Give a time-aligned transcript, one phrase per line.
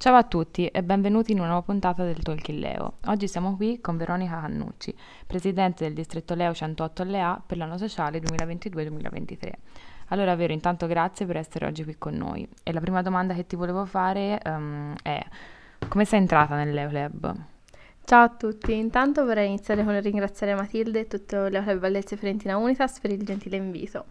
[0.00, 2.94] Ciao a tutti e benvenuti in una nuova puntata del Talk in Leo.
[3.08, 4.94] Oggi siamo qui con Veronica Cannucci,
[5.26, 9.52] presidente del distretto Leo 108 LA per l'anno sociale 2022-2023.
[10.08, 12.48] Allora, Vero, intanto grazie per essere oggi qui con noi.
[12.62, 15.22] E la prima domanda che ti volevo fare um, è
[15.86, 17.36] come sei entrata nel Leo Lab?
[18.10, 22.56] Ciao a tutti, intanto vorrei iniziare con ringraziare Matilde e tutto le Club Bellezze Fiorentina
[22.56, 24.06] Unitas per il gentile invito.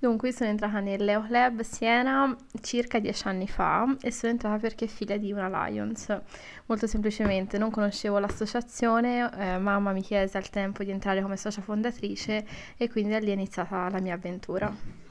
[0.00, 4.88] Dunque, sono entrata nel Leo Club Siena circa dieci anni fa e sono entrata perché
[4.88, 6.20] figlia di una Lions.
[6.66, 11.62] Molto semplicemente, non conoscevo l'associazione, eh, mamma mi chiese al tempo di entrare come socia
[11.62, 12.44] fondatrice
[12.76, 15.03] e quindi da lì è iniziata la mia avventura.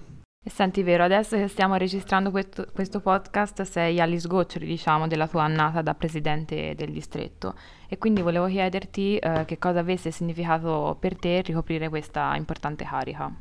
[0.46, 5.44] Senti, vero, adesso che stiamo registrando questo, questo, podcast sei agli sgoccioli, diciamo, della tua
[5.44, 7.56] annata da presidente del distretto
[7.88, 13.34] e quindi volevo chiederti eh, che cosa avesse significato per te ricoprire questa importante carica.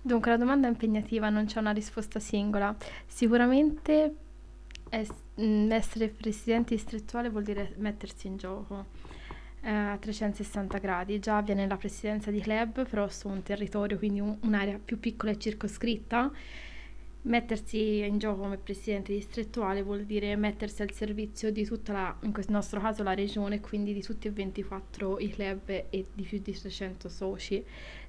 [0.00, 2.74] Dunque, la domanda è impegnativa, non c'è una risposta singola.
[3.06, 4.14] Sicuramente
[5.38, 8.86] mm, essere presidente distrettuale vuol dire mettersi in gioco
[9.68, 11.18] a 360 gradi.
[11.18, 15.32] Già avviene la presidenza di club, però su un territorio, quindi un, un'area più piccola
[15.32, 16.30] e circoscritta.
[17.20, 22.32] Mettersi in gioco come presidente distrettuale vuol dire mettersi al servizio di tutta la, in
[22.32, 26.40] questo nostro caso la regione, quindi di tutti e 24 i club e di più
[26.40, 27.64] di 300 soci.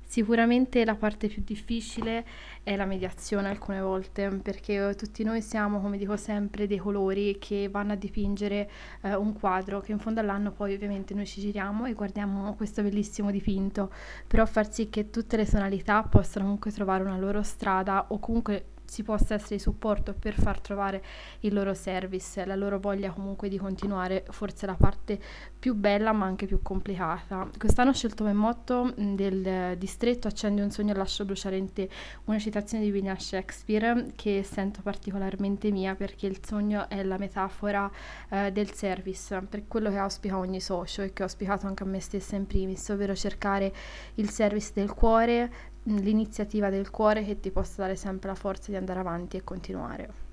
[0.09, 2.25] Sicuramente la parte più difficile
[2.63, 7.69] è la mediazione alcune volte, perché tutti noi siamo, come dico sempre, dei colori che
[7.69, 8.67] vanno a dipingere
[9.03, 12.81] eh, un quadro che in fondo all'anno poi ovviamente noi ci giriamo e guardiamo questo
[12.81, 13.93] bellissimo dipinto,
[14.25, 18.65] però far sì che tutte le tonalità possano comunque trovare una loro strada o comunque
[18.89, 21.03] si possa essere di supporto per far trovare
[21.41, 25.19] il loro service, la loro voglia comunque di continuare, forse la parte
[25.57, 27.47] più bella ma anche più complicata.
[27.57, 31.89] Quest'anno ho scelto come motto del distretto Accendi un sogno e lascio bruciare in te,
[32.25, 37.89] una citazione di William Shakespeare che sento particolarmente mia perché il sogno è la metafora
[38.29, 41.85] eh, del service, per quello che auspica ogni socio e che ho auspicato anche a
[41.85, 43.73] me stessa in primis, ovvero cercare
[44.15, 45.51] il service del cuore,
[45.83, 50.27] l'iniziativa del cuore che ti possa dare sempre la forza di andare avanti e continuare.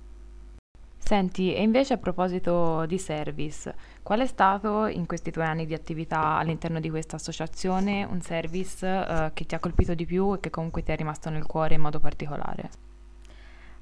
[0.98, 5.72] Senti, e invece a proposito di service, qual è stato in questi tuoi anni di
[5.72, 10.40] attività all'interno di questa associazione un service uh, che ti ha colpito di più e
[10.40, 12.85] che comunque ti è rimasto nel cuore in modo particolare?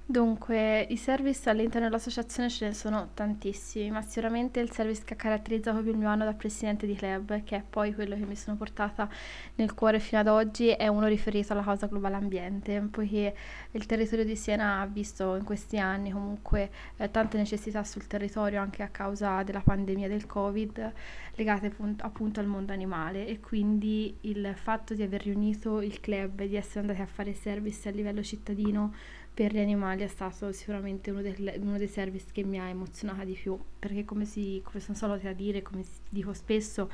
[0.06, 5.16] Dunque, i service all'interno dell'associazione ce ne sono tantissimi, ma sicuramente il service che ha
[5.16, 8.37] caratterizzato più il mio anno da presidente di club, che è poi quello che mi
[8.37, 9.09] sono portata
[9.54, 13.34] nel cuore fino ad oggi, è uno riferito alla causa globale ambiente, poiché
[13.70, 18.60] il territorio di Siena ha visto in questi anni comunque eh, tante necessità sul territorio
[18.60, 20.93] anche a causa della pandemia del Covid
[21.37, 23.26] legate appunto, appunto al mondo animale.
[23.26, 27.32] E quindi il fatto di aver riunito il club e di essere andati a fare
[27.32, 28.93] service a livello cittadino
[29.34, 33.25] per gli animali è stato sicuramente uno, del, uno, dei service che mi ha emozionata
[33.25, 36.89] di più, perché come, si, come sono solita dire, come dico spesso,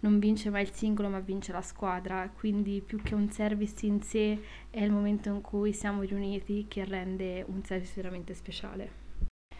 [0.00, 4.00] non vince mai il singolo ma vince la squadra, quindi più che un service in
[4.00, 9.00] sé è il momento in cui siamo riuniti che rende un service veramente speciale.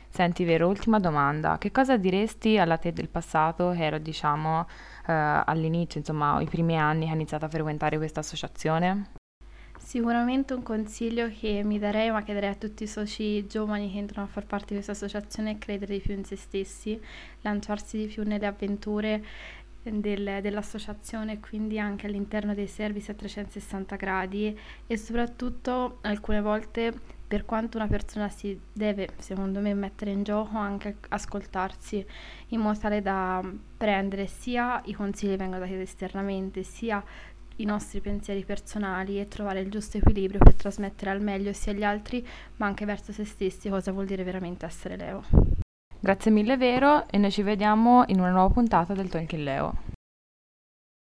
[0.08, 1.58] Senti, vero, ultima domanda.
[1.58, 4.66] Che cosa diresti alla te del passato, che ero, diciamo,
[5.06, 9.20] eh, all'inizio, insomma, i primi anni che hai iniziato a frequentare questa associazione?
[9.92, 13.98] Sicuramente un consiglio che mi darei, ma che darei a tutti i soci giovani che
[13.98, 16.98] entrano a far parte di questa associazione è credere di più in se stessi,
[17.42, 19.22] lanciarsi di più nelle avventure
[19.82, 26.94] del, dell'associazione, quindi anche all'interno dei servizi a 360 gradi e soprattutto alcune volte
[27.28, 32.02] per quanto una persona si deve, secondo me, mettere in gioco, anche ascoltarsi
[32.48, 37.04] in modo tale da prendere sia i consigli che vengono dati esternamente, sia
[37.62, 41.84] i nostri pensieri personali e trovare il giusto equilibrio per trasmettere al meglio sia agli
[41.84, 45.24] altri ma anche verso se stessi cosa vuol dire veramente essere Leo.
[45.98, 49.91] Grazie mille Vero e noi ci vediamo in una nuova puntata del Talking Leo.